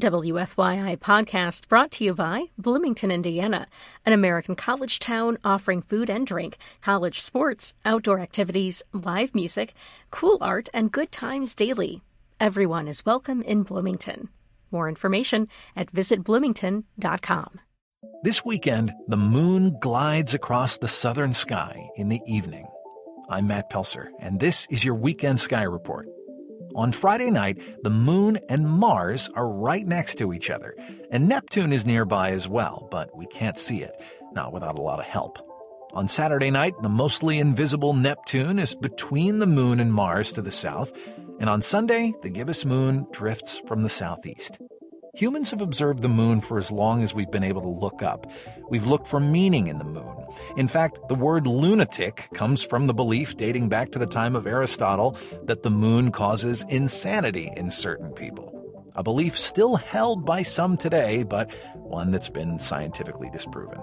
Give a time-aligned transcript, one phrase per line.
[0.00, 3.68] WFYI podcast brought to you by Bloomington, Indiana,
[4.04, 9.72] an American college town offering food and drink, college sports, outdoor activities, live music,
[10.10, 12.02] cool art, and good times daily.
[12.40, 14.30] Everyone is welcome in Bloomington.
[14.72, 15.46] More information
[15.76, 17.60] at visitbloomington.com.
[18.24, 22.66] This weekend, the moon glides across the southern sky in the evening.
[23.28, 26.08] I'm Matt Pelser, and this is your Weekend Sky Report.
[26.74, 30.74] On Friday night, the Moon and Mars are right next to each other,
[31.10, 33.92] and Neptune is nearby as well, but we can't see it,
[34.32, 35.38] not without a lot of help.
[35.92, 40.50] On Saturday night, the mostly invisible Neptune is between the Moon and Mars to the
[40.50, 40.92] south,
[41.38, 44.58] and on Sunday, the gibbous moon drifts from the southeast.
[45.16, 48.26] Humans have observed the moon for as long as we've been able to look up.
[48.68, 50.26] We've looked for meaning in the moon.
[50.56, 54.44] In fact, the word lunatic comes from the belief dating back to the time of
[54.44, 58.50] Aristotle that the moon causes insanity in certain people.
[58.96, 63.80] A belief still held by some today, but one that's been scientifically disproven.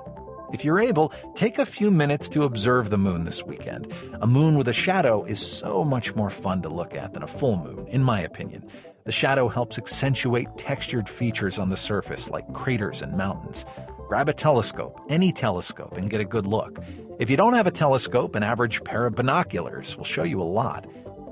[0.54, 3.94] If you're able, take a few minutes to observe the moon this weekend.
[4.22, 7.28] A moon with a shadow is so much more fun to look at than a
[7.28, 8.68] full moon, in my opinion.
[9.06, 13.66] The shadow helps accentuate textured features on the surface like craters and mountains.
[14.08, 16.80] Grab a telescope, any telescope, and get a good look.
[17.18, 20.44] If you don't have a telescope, an average pair of binoculars will show you a
[20.44, 20.86] lot.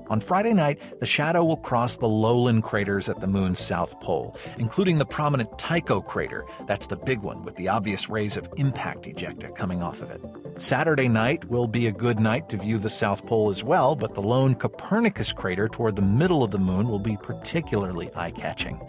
[0.10, 4.36] On Friday night, the shadow will cross the lowland craters at the moon's south pole,
[4.58, 6.46] including the prominent Tycho crater.
[6.66, 10.22] That's the big one with the obvious rays of impact ejecta coming off of it.
[10.60, 14.16] Saturday night will be a good night to view the south pole as well, but
[14.16, 18.82] the lone Copernicus crater toward the middle of the moon will be particularly eye catching.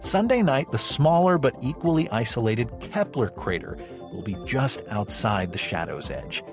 [0.00, 3.78] Sunday night, the smaller but equally isolated Kepler crater
[4.12, 6.44] will be just outside the shadow's edge.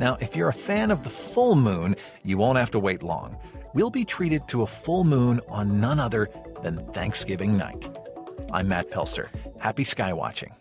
[0.00, 3.36] Now, if you're a fan of the full moon, you won't have to wait long
[3.74, 6.28] we'll be treated to a full moon on none other
[6.62, 7.88] than Thanksgiving night.
[8.52, 9.28] I'm Matt Pelser.
[9.60, 10.54] Happy sky watching.